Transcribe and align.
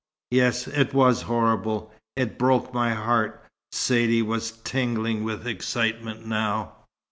"Yes, 0.31 0.67
it 0.67 0.95
was 0.95 1.21
horrible. 1.29 1.93
It 2.15 2.39
broke 2.39 2.73
my 2.73 2.91
heart." 2.95 3.39
Saidee 3.71 4.23
was 4.23 4.49
tingling 4.63 5.23
with 5.23 5.45
excitement 5.45 6.25
now. 6.25 6.71